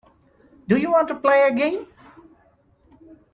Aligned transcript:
Do 0.67 0.77
you 0.77 0.91
want 0.91 1.09
to 1.09 1.13
play 1.19 1.43
a 1.43 1.53
game. 1.53 1.85